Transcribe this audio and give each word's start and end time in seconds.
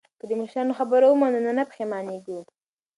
که 0.19 0.25
د 0.29 0.31
مشرانو 0.39 0.73
خبره 0.79 1.05
ومنو 1.09 1.39
نو 1.45 1.51
نه 1.59 1.63
پښیمانیږو. 1.69 2.39